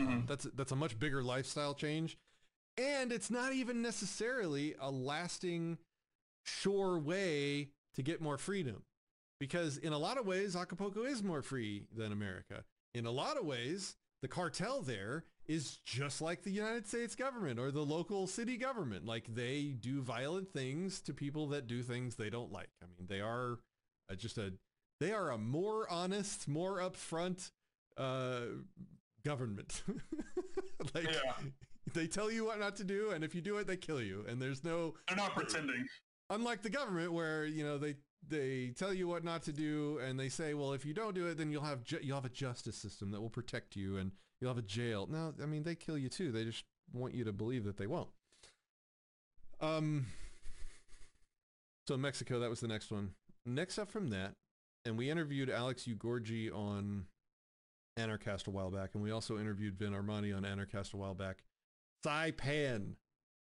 Mm-hmm. 0.00 0.12
Um, 0.12 0.24
that's 0.26 0.46
that's 0.54 0.72
a 0.72 0.76
much 0.76 0.98
bigger 0.98 1.22
lifestyle 1.22 1.74
change, 1.74 2.18
and 2.76 3.12
it's 3.12 3.30
not 3.30 3.52
even 3.52 3.80
necessarily 3.80 4.74
a 4.80 4.90
lasting, 4.90 5.78
sure 6.42 6.98
way 6.98 7.68
to 7.94 8.02
get 8.02 8.20
more 8.20 8.38
freedom, 8.38 8.82
because 9.38 9.76
in 9.78 9.92
a 9.92 9.98
lot 9.98 10.18
of 10.18 10.26
ways, 10.26 10.56
Acapulco 10.56 11.04
is 11.04 11.22
more 11.22 11.42
free 11.42 11.84
than 11.94 12.12
America. 12.12 12.64
In 12.94 13.06
a 13.06 13.10
lot 13.10 13.38
of 13.38 13.44
ways, 13.44 13.96
the 14.20 14.28
cartel 14.28 14.82
there 14.82 15.24
is 15.46 15.78
just 15.84 16.22
like 16.22 16.42
the 16.42 16.50
United 16.50 16.86
States 16.86 17.14
government 17.14 17.58
or 17.58 17.70
the 17.70 17.84
local 17.84 18.26
city 18.26 18.56
government. 18.56 19.04
Like 19.04 19.34
they 19.34 19.74
do 19.78 20.00
violent 20.00 20.52
things 20.52 21.00
to 21.02 21.12
people 21.12 21.48
that 21.48 21.66
do 21.66 21.82
things 21.82 22.14
they 22.14 22.30
don't 22.30 22.52
like. 22.52 22.70
I 22.82 22.86
mean, 22.86 23.08
they 23.08 23.20
are 23.20 23.58
just 24.16 24.38
a 24.38 24.52
they 25.00 25.12
are 25.12 25.30
a 25.30 25.38
more 25.38 25.90
honest, 25.90 26.46
more 26.46 26.78
upfront 26.78 27.50
uh, 27.96 28.42
government. 29.24 29.82
like 30.94 31.04
yeah. 31.04 31.32
they 31.92 32.06
tell 32.06 32.30
you 32.30 32.44
what 32.44 32.60
not 32.60 32.76
to 32.76 32.84
do, 32.84 33.10
and 33.10 33.24
if 33.24 33.34
you 33.34 33.40
do 33.40 33.56
it, 33.56 33.66
they 33.66 33.76
kill 33.76 34.00
you. 34.00 34.24
And 34.28 34.40
there's 34.40 34.62
no 34.62 34.94
they're 35.08 35.16
not 35.16 35.34
pretending. 35.34 35.86
Unlike 36.32 36.62
the 36.62 36.70
government, 36.70 37.12
where 37.12 37.44
you 37.44 37.62
know 37.62 37.76
they 37.76 37.96
they 38.26 38.72
tell 38.76 38.92
you 38.92 39.06
what 39.06 39.22
not 39.22 39.42
to 39.42 39.52
do, 39.52 39.98
and 40.02 40.18
they 40.18 40.28
say, 40.28 40.54
well, 40.54 40.72
if 40.72 40.84
you 40.84 40.94
don't 40.94 41.14
do 41.14 41.26
it, 41.26 41.36
then 41.36 41.50
you'll 41.50 41.62
have 41.62 41.84
ju- 41.84 42.00
you'll 42.02 42.16
have 42.16 42.24
a 42.24 42.30
justice 42.30 42.76
system 42.76 43.10
that 43.10 43.20
will 43.20 43.30
protect 43.30 43.76
you, 43.76 43.98
and 43.98 44.12
you'll 44.40 44.50
have 44.50 44.58
a 44.58 44.66
jail. 44.66 45.06
No, 45.10 45.34
I 45.42 45.46
mean 45.46 45.62
they 45.62 45.74
kill 45.74 45.98
you 45.98 46.08
too. 46.08 46.32
They 46.32 46.44
just 46.44 46.64
want 46.92 47.14
you 47.14 47.24
to 47.24 47.32
believe 47.32 47.64
that 47.64 47.76
they 47.76 47.86
won't. 47.86 48.08
Um. 49.60 50.06
So 51.86 51.96
Mexico, 51.96 52.38
that 52.40 52.48
was 52.48 52.60
the 52.60 52.68
next 52.68 52.90
one. 52.90 53.10
Next 53.44 53.78
up 53.78 53.90
from 53.90 54.08
that, 54.10 54.34
and 54.86 54.96
we 54.96 55.10
interviewed 55.10 55.50
Alex 55.50 55.84
Ugorji 55.84 56.50
on 56.54 57.06
Anarchast 57.98 58.46
a 58.46 58.50
while 58.50 58.70
back, 58.70 58.90
and 58.94 59.02
we 59.02 59.10
also 59.10 59.38
interviewed 59.38 59.76
Vin 59.76 59.92
Armani 59.92 60.34
on 60.34 60.44
Anarchast 60.44 60.94
a 60.94 60.96
while 60.96 61.14
back. 61.14 61.42
Saipan 62.06 62.94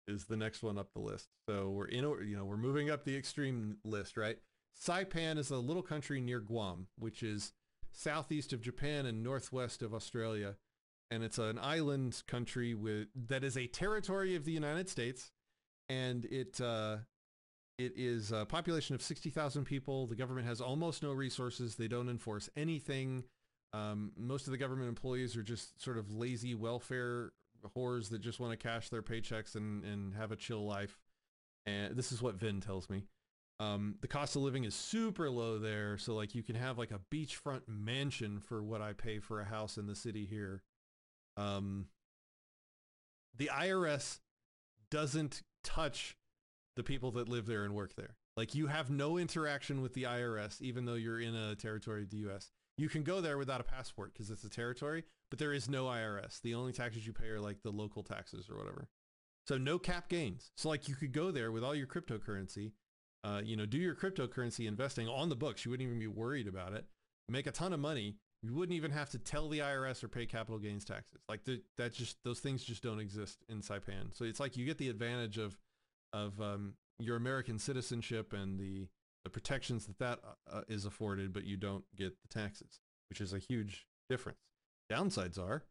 is 0.08 0.26
the 0.26 0.38
next 0.38 0.64
one 0.64 0.78
up 0.78 0.94
the 0.94 1.02
list. 1.02 1.30
So 1.48 1.70
we're 1.70 1.86
in, 1.86 2.04
you 2.04 2.36
know, 2.36 2.46
we're 2.46 2.58
moving 2.58 2.90
up 2.90 3.04
the 3.04 3.16
extreme 3.16 3.78
list, 3.84 4.18
right? 4.18 4.38
Saipan 4.80 5.38
is 5.38 5.52
a 5.52 5.58
little 5.58 5.84
country 5.84 6.22
near 6.22 6.40
Guam, 6.40 6.88
which 6.98 7.24
is 7.24 7.54
southeast 7.92 8.54
of 8.54 8.62
Japan 8.62 9.06
and 9.06 9.22
northwest 9.22 9.82
of 9.82 9.94
Australia, 9.94 10.56
and 11.12 11.24
it's 11.24 11.38
an 11.38 11.60
island 11.60 12.24
country 12.28 12.74
with 12.74 13.08
that 13.28 13.44
is 13.44 13.58
a 13.58 13.68
territory 13.68 14.36
of 14.36 14.46
the 14.46 14.52
United 14.54 14.90
States, 14.90 15.32
and 15.90 16.26
it 16.26 16.62
uh, 16.62 16.98
it 17.78 17.94
is 17.98 18.32
a 18.32 18.46
population 18.46 18.96
of 18.96 19.02
sixty 19.02 19.30
thousand 19.30 19.66
people. 19.66 20.08
The 20.08 20.16
government 20.16 20.48
has 20.48 20.62
almost 20.62 21.04
no 21.04 21.12
resources. 21.12 21.76
They 21.76 21.90
don't 21.90 22.10
enforce 22.10 22.50
anything. 22.56 23.26
Um, 23.74 24.14
most 24.18 24.48
of 24.48 24.52
the 24.52 24.58
government 24.58 24.90
employees 24.90 25.36
are 25.36 25.44
just 25.44 25.82
sort 25.82 25.98
of 25.98 26.12
lazy 26.12 26.56
welfare 26.56 27.32
whores 27.70 28.10
that 28.10 28.22
just 28.22 28.40
want 28.40 28.52
to 28.52 28.58
cash 28.58 28.90
their 28.90 29.02
paychecks 29.02 29.56
and, 29.56 29.84
and 29.84 30.14
have 30.16 30.32
a 30.32 30.36
chill 30.36 30.66
life. 30.66 30.98
And 31.66 31.96
this 31.96 32.12
is 32.12 32.22
what 32.22 32.36
Vin 32.36 32.62
tells 32.62 32.90
me. 32.90 33.04
Um, 33.60 33.96
the 34.02 34.08
cost 34.08 34.36
of 34.36 34.42
living 34.42 34.64
is 34.64 34.74
super 34.74 35.30
low 35.30 35.60
there. 35.60 35.98
So 35.98 36.16
like 36.16 36.34
you 36.34 36.42
can 36.42 36.56
have 36.56 36.78
like 36.78 36.92
a 36.92 37.00
beachfront 37.14 37.62
mansion 37.68 38.40
for 38.40 38.64
what 38.64 38.82
I 38.82 38.94
pay 38.94 39.20
for 39.20 39.40
a 39.40 39.46
house 39.46 39.78
in 39.78 39.86
the 39.86 39.96
city 39.96 40.26
here. 40.26 40.64
Um, 41.38 41.86
the 43.38 43.52
IRS 43.54 44.20
doesn't 44.90 45.44
touch 45.64 46.18
the 46.76 46.84
people 46.84 47.12
that 47.12 47.30
live 47.30 47.46
there 47.46 47.64
and 47.64 47.76
work 47.76 47.96
there. 47.96 48.16
Like 48.36 48.56
you 48.56 48.68
have 48.68 48.90
no 48.90 49.18
interaction 49.18 49.82
with 49.82 49.94
the 49.94 50.04
IRS, 50.04 50.62
even 50.62 50.86
though 50.86 50.96
you're 50.96 51.20
in 51.20 51.36
a 51.36 51.56
territory 51.56 52.04
of 52.04 52.10
the 52.10 52.18
U.S. 52.18 52.52
You 52.78 52.90
can 52.90 53.04
go 53.04 53.22
there 53.22 53.38
without 53.38 53.62
a 53.62 53.66
passport 53.66 54.14
because 54.14 54.32
it's 54.32 54.44
a 54.44 54.50
territory, 54.50 55.04
but 55.30 55.40
there 55.40 55.54
is 55.54 55.70
no 55.70 55.86
IRS. 55.86 56.42
The 56.42 56.56
only 56.56 56.72
taxes 56.72 57.06
you 57.06 57.14
pay 57.14 57.28
are 57.28 57.40
like 57.40 57.62
the 57.64 57.72
local 57.72 58.04
taxes 58.04 58.50
or 58.50 58.58
whatever. 58.58 58.88
So 59.48 59.58
no 59.58 59.80
cap 59.80 60.10
gains. 60.10 60.52
So 60.56 60.70
like 60.70 60.88
you 60.88 60.96
could 60.96 61.12
go 61.12 61.32
there 61.32 61.52
with 61.52 61.64
all 61.64 61.76
your 61.76 61.88
cryptocurrency, 61.88 62.72
uh, 63.24 63.42
you 63.44 63.56
know, 63.56 63.66
do 63.66 63.78
your 63.78 63.96
cryptocurrency 63.96 64.68
investing 64.68 65.08
on 65.08 65.30
the 65.30 65.36
books. 65.36 65.66
You 65.66 65.72
wouldn't 65.72 65.88
even 65.88 66.00
be 66.00 66.08
worried 66.08 66.48
about 66.48 66.74
it. 66.74 66.86
Make 67.30 67.48
a 67.48 67.52
ton 67.52 67.74
of 67.74 67.80
money. 67.80 68.18
You 68.44 68.54
wouldn't 68.54 68.76
even 68.76 68.92
have 68.92 69.12
to 69.12 69.20
tell 69.20 69.48
the 69.50 69.60
IRS 69.60 70.04
or 70.04 70.08
pay 70.08 70.26
capital 70.26 70.58
gains 70.58 70.84
taxes. 70.84 71.22
Like 71.30 71.44
the, 71.44 71.62
that 71.78 71.94
just 71.94 72.18
those 72.24 72.40
things 72.40 72.64
just 72.64 72.82
don't 72.82 73.00
exist 73.00 73.44
in 73.50 73.62
Saipan. 73.62 74.14
So 74.14 74.26
it's 74.26 74.40
like 74.40 74.58
you 74.58 74.66
get 74.66 74.78
the 74.78 74.90
advantage 74.90 75.38
of 75.38 75.58
of 76.14 76.42
um, 76.42 76.74
your 77.00 77.16
American 77.16 77.60
citizenship 77.60 78.34
and 78.34 78.60
the 78.60 78.88
the 79.24 79.30
protections 79.30 79.86
that 79.86 80.00
that 80.00 80.20
uh, 80.24 80.58
uh, 80.58 80.62
is 80.68 80.86
afforded, 80.86 81.34
but 81.34 81.46
you 81.46 81.58
don't 81.58 81.84
get 81.96 82.14
the 82.22 82.28
taxes, 82.28 82.80
which 83.10 83.22
is 83.22 83.34
a 83.34 83.40
huge 83.40 83.86
difference. 84.10 84.40
Downsides 84.92 85.40
are, 85.40 85.64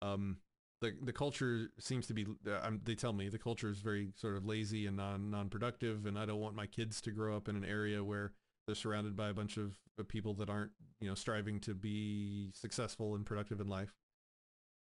um, 0.00 0.38
the 0.80 0.94
the 1.02 1.12
culture 1.12 1.70
seems 1.78 2.06
to 2.06 2.14
be. 2.14 2.26
Uh, 2.50 2.70
they 2.84 2.94
tell 2.94 3.12
me 3.12 3.28
the 3.28 3.38
culture 3.38 3.68
is 3.68 3.80
very 3.80 4.12
sort 4.14 4.36
of 4.36 4.46
lazy 4.46 4.86
and 4.86 4.96
non 4.96 5.30
non 5.30 5.48
productive, 5.48 6.06
and 6.06 6.18
I 6.18 6.24
don't 6.24 6.40
want 6.40 6.54
my 6.54 6.66
kids 6.66 7.00
to 7.02 7.10
grow 7.10 7.36
up 7.36 7.48
in 7.48 7.56
an 7.56 7.64
area 7.64 8.02
where 8.02 8.32
they're 8.66 8.74
surrounded 8.74 9.16
by 9.16 9.28
a 9.28 9.34
bunch 9.34 9.56
of, 9.56 9.76
of 9.98 10.08
people 10.08 10.34
that 10.34 10.50
aren't 10.50 10.72
you 11.00 11.08
know 11.08 11.14
striving 11.14 11.58
to 11.60 11.74
be 11.74 12.50
successful 12.54 13.14
and 13.14 13.26
productive 13.26 13.60
in 13.60 13.68
life, 13.68 13.94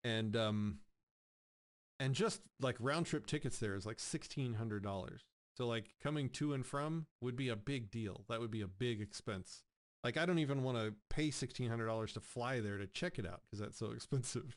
and 0.04 0.36
um, 0.36 0.78
and 1.98 2.14
just 2.14 2.42
like 2.60 2.76
round 2.78 3.06
trip 3.06 3.26
tickets 3.26 3.58
there 3.58 3.74
is 3.74 3.86
like 3.86 3.98
sixteen 3.98 4.54
hundred 4.54 4.82
dollars 4.82 5.22
so 5.56 5.66
like 5.66 5.94
coming 6.02 6.28
to 6.30 6.52
and 6.54 6.66
from 6.66 7.06
would 7.20 7.36
be 7.36 7.48
a 7.48 7.56
big 7.56 7.90
deal. 7.90 8.24
That 8.28 8.40
would 8.40 8.50
be 8.50 8.62
a 8.62 8.68
big 8.68 9.00
expense 9.00 9.62
Like 10.04 10.16
I 10.16 10.26
don't 10.26 10.38
even 10.38 10.62
want 10.62 10.78
to 10.78 10.94
pay 11.10 11.30
sixteen 11.30 11.70
hundred 11.70 11.86
dollars 11.86 12.12
to 12.14 12.20
fly 12.20 12.60
there 12.60 12.78
to 12.78 12.86
check 12.86 13.18
it 13.18 13.26
out 13.26 13.42
because 13.44 13.60
that's 13.60 13.78
so 13.78 13.90
expensive. 13.92 14.56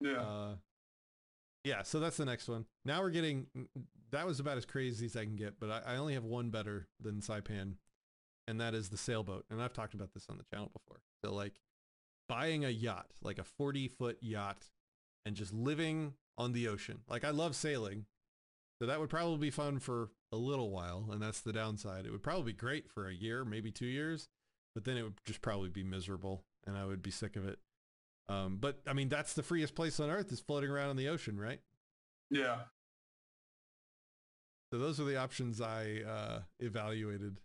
Yeah. 0.00 0.20
Uh, 0.20 0.54
yeah, 1.64 1.82
so 1.82 2.00
that's 2.00 2.16
the 2.16 2.24
next 2.24 2.48
one. 2.48 2.66
Now 2.84 3.00
we're 3.02 3.10
getting 3.10 3.46
that 4.10 4.26
was 4.26 4.40
about 4.40 4.56
as 4.58 4.64
crazy 4.66 5.06
as 5.06 5.16
I 5.16 5.24
can 5.24 5.36
get, 5.36 5.60
but 5.60 5.70
I, 5.70 5.94
I 5.94 5.96
only 5.96 6.14
have 6.14 6.24
one 6.24 6.50
better 6.50 6.88
than 7.00 7.20
Saipan, 7.20 7.74
and 8.48 8.60
that 8.60 8.74
is 8.74 8.88
the 8.88 8.96
sailboat. 8.96 9.44
And 9.50 9.62
I've 9.62 9.72
talked 9.72 9.94
about 9.94 10.12
this 10.12 10.26
on 10.28 10.38
the 10.38 10.44
channel 10.44 10.70
before. 10.72 11.00
So 11.24 11.32
like 11.32 11.60
buying 12.28 12.64
a 12.64 12.68
yacht, 12.70 13.06
like 13.22 13.38
a 13.38 13.44
forty 13.44 13.86
foot 13.88 14.18
yacht, 14.20 14.66
and 15.24 15.36
just 15.36 15.52
living 15.52 16.14
on 16.36 16.52
the 16.52 16.66
ocean. 16.68 17.00
Like 17.08 17.24
I 17.24 17.30
love 17.30 17.54
sailing, 17.54 18.06
so 18.82 18.86
that 18.86 18.98
would 18.98 19.10
probably 19.10 19.38
be 19.38 19.50
fun 19.50 19.78
for 19.78 20.10
a 20.32 20.36
little 20.36 20.68
while, 20.68 21.06
and 21.12 21.22
that's 21.22 21.40
the 21.40 21.52
downside. 21.52 22.04
It 22.04 22.10
would 22.10 22.24
probably 22.24 22.52
be 22.52 22.58
great 22.58 22.90
for 22.90 23.06
a 23.06 23.14
year, 23.14 23.44
maybe 23.44 23.70
two 23.70 23.86
years, 23.86 24.28
but 24.74 24.82
then 24.82 24.96
it 24.96 25.04
would 25.04 25.14
just 25.24 25.40
probably 25.40 25.68
be 25.68 25.84
miserable, 25.84 26.42
and 26.66 26.76
I 26.76 26.84
would 26.84 27.00
be 27.00 27.12
sick 27.12 27.36
of 27.36 27.46
it. 27.46 27.60
Um, 28.28 28.58
but 28.60 28.80
I 28.84 28.92
mean, 28.92 29.08
that's 29.08 29.34
the 29.34 29.44
freest 29.44 29.76
place 29.76 30.00
on 30.00 30.10
earth 30.10 30.32
is 30.32 30.40
floating 30.40 30.68
around 30.68 30.90
in 30.90 30.96
the 30.96 31.06
ocean, 31.10 31.38
right? 31.38 31.60
Yeah. 32.28 32.56
So 34.72 34.80
those 34.80 34.98
are 34.98 35.04
the 35.04 35.16
options 35.16 35.60
I 35.60 36.00
uh, 36.04 36.40
evaluated. 36.58 37.38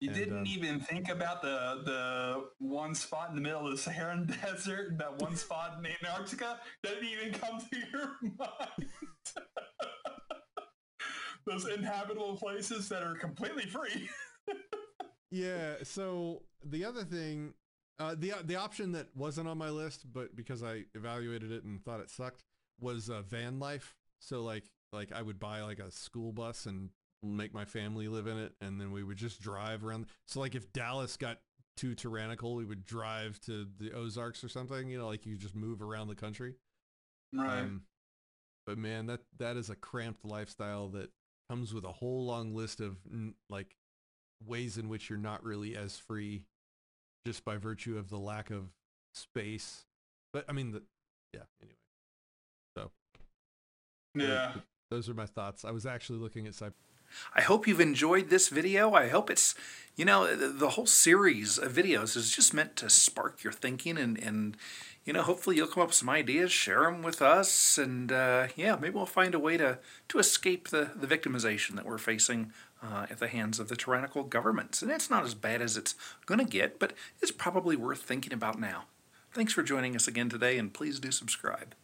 You 0.00 0.08
And, 0.10 0.18
didn't 0.18 0.38
um, 0.38 0.46
even 0.48 0.80
think 0.80 1.08
about 1.08 1.40
the 1.40 1.82
the 1.84 2.44
one 2.58 2.96
spot 2.96 3.30
in 3.30 3.36
the 3.36 3.42
middle 3.42 3.64
of 3.64 3.70
the 3.70 3.78
Saharan 3.78 4.26
Desert, 4.42 4.98
that 4.98 5.20
one 5.20 5.36
spot 5.36 5.78
in 5.78 5.86
Antarctica. 5.86 6.58
That 6.82 7.00
didn't 7.00 7.08
even 7.08 7.32
come 7.38 7.60
to 7.60 7.78
your 7.92 8.10
mind. 8.38 8.90
Those 11.48 11.66
inhabitable 11.66 12.36
places 12.36 12.88
that 12.88 13.02
are 13.02 13.14
completely 13.14 13.66
free. 13.66 14.08
Yeah. 15.30 15.74
So 15.82 16.42
the 16.64 16.84
other 16.84 17.04
thing, 17.04 17.54
uh, 17.98 18.14
the 18.18 18.32
the 18.44 18.56
option 18.56 18.92
that 18.92 19.08
wasn't 19.14 19.48
on 19.48 19.58
my 19.58 19.70
list, 19.70 20.10
but 20.12 20.34
because 20.34 20.62
I 20.62 20.84
evaluated 20.94 21.52
it 21.52 21.64
and 21.64 21.84
thought 21.84 22.00
it 22.00 22.10
sucked, 22.10 22.44
was 22.80 23.10
uh, 23.10 23.22
van 23.22 23.58
life. 23.58 23.94
So 24.20 24.42
like 24.42 24.64
like 24.92 25.12
I 25.12 25.22
would 25.22 25.38
buy 25.38 25.60
like 25.62 25.80
a 25.80 25.90
school 25.90 26.32
bus 26.32 26.66
and 26.66 26.90
make 27.22 27.52
my 27.52 27.64
family 27.64 28.08
live 28.08 28.26
in 28.26 28.38
it, 28.38 28.52
and 28.60 28.80
then 28.80 28.92
we 28.92 29.02
would 29.02 29.16
just 29.16 29.40
drive 29.40 29.84
around. 29.84 30.06
So 30.26 30.40
like 30.40 30.54
if 30.54 30.72
Dallas 30.72 31.16
got 31.16 31.40
too 31.76 31.94
tyrannical, 31.94 32.54
we 32.54 32.64
would 32.64 32.86
drive 32.86 33.38
to 33.40 33.66
the 33.78 33.92
Ozarks 33.92 34.42
or 34.42 34.48
something. 34.48 34.88
You 34.88 34.98
know, 34.98 35.08
like 35.08 35.26
you 35.26 35.36
just 35.36 35.54
move 35.54 35.82
around 35.82 36.08
the 36.08 36.14
country. 36.14 36.54
Right. 37.34 37.60
Um, 37.60 37.82
but 38.66 38.78
man, 38.78 39.06
that 39.06 39.20
that 39.38 39.56
is 39.56 39.70
a 39.70 39.76
cramped 39.76 40.24
lifestyle 40.24 40.88
that 40.88 41.10
comes 41.48 41.72
with 41.72 41.84
a 41.84 41.92
whole 41.92 42.24
long 42.24 42.54
list 42.54 42.80
of 42.80 42.96
like 43.48 43.74
ways 44.46 44.78
in 44.78 44.88
which 44.88 45.08
you're 45.08 45.18
not 45.18 45.42
really 45.44 45.76
as 45.76 45.98
free 45.98 46.44
just 47.26 47.44
by 47.44 47.56
virtue 47.56 47.98
of 47.98 48.10
the 48.10 48.18
lack 48.18 48.50
of 48.50 48.70
space. 49.14 49.84
But 50.32 50.44
I 50.48 50.52
mean, 50.52 50.72
the, 50.72 50.82
yeah. 51.34 51.42
Anyway, 51.62 51.76
so 52.76 52.90
yeah. 54.14 54.52
those 54.90 55.08
are 55.08 55.14
my 55.14 55.26
thoughts. 55.26 55.64
I 55.64 55.70
was 55.70 55.86
actually 55.86 56.18
looking 56.18 56.46
at 56.46 56.52
Cyber. 56.52 56.74
I 57.34 57.42
hope 57.42 57.66
you've 57.66 57.80
enjoyed 57.80 58.28
this 58.28 58.48
video. 58.48 58.92
I 58.92 59.08
hope 59.08 59.30
it's, 59.30 59.54
you 59.96 60.04
know, 60.04 60.34
the, 60.34 60.70
whole 60.70 60.86
series 60.86 61.58
of 61.58 61.72
videos 61.72 62.16
is 62.16 62.30
just 62.30 62.54
meant 62.54 62.76
to 62.76 62.90
spark 62.90 63.42
your 63.42 63.52
thinking 63.52 63.98
and, 63.98 64.18
and 64.18 64.56
you 65.04 65.14
know, 65.14 65.22
hopefully 65.22 65.56
you'll 65.56 65.68
come 65.68 65.82
up 65.82 65.88
with 65.88 65.96
some 65.96 66.10
ideas, 66.10 66.52
share 66.52 66.82
them 66.82 67.02
with 67.02 67.22
us, 67.22 67.78
and 67.78 68.12
uh, 68.12 68.48
yeah, 68.56 68.76
maybe 68.76 68.94
we'll 68.94 69.06
find 69.06 69.34
a 69.34 69.38
way 69.38 69.56
to, 69.56 69.78
to 70.08 70.18
escape 70.18 70.68
the, 70.68 70.90
the 70.94 71.06
victimization 71.06 71.76
that 71.76 71.86
we're 71.86 71.96
facing 71.96 72.52
uh, 72.82 73.06
at 73.08 73.18
the 73.18 73.28
hands 73.28 73.58
of 73.58 73.68
the 73.68 73.76
tyrannical 73.76 74.22
governments. 74.22 74.82
And 74.82 74.90
it's 74.90 75.08
not 75.08 75.24
as 75.24 75.34
bad 75.34 75.62
as 75.62 75.78
it's 75.78 75.94
going 76.26 76.40
to 76.40 76.44
get, 76.44 76.78
but 76.78 76.92
it's 77.22 77.32
probably 77.32 77.74
worth 77.74 78.02
thinking 78.02 78.34
about 78.34 78.60
now. 78.60 78.84
Thanks 79.32 79.54
for 79.54 79.62
joining 79.62 79.96
us 79.96 80.06
again 80.08 80.28
today, 80.28 80.58
and 80.58 80.74
please 80.74 81.00
do 81.00 81.10
subscribe. 81.10 81.74